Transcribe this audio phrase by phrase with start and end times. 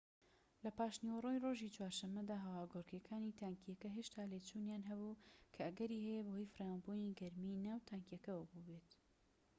[0.63, 5.19] لە پاشنیوەڕۆی ڕۆژی چوارشەمەدا هەواگۆڕکێکانی تانکیەکە هێشتا لێچوونیان هەبوو
[5.53, 8.89] کە ئەگەری هەیە بەهۆی فراوانبوونی گەرمیی ناو تانکیەکەوە بووبێت